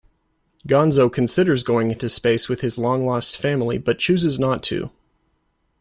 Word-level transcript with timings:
Gonzo 0.67 1.13
considers 1.13 1.61
going 1.61 1.91
into 1.91 2.09
space 2.09 2.49
with 2.49 2.61
his 2.61 2.79
long-lost 2.79 3.37
family 3.37 3.77
but 3.77 3.99
chooses 3.99 4.39
not 4.39 4.63
to. 4.63 4.89